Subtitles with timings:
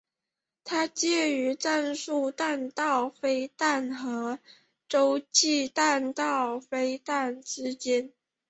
[0.63, 4.39] 它介于战术弹道飞弹和
[4.89, 8.11] 洲际弹道飞弹之间。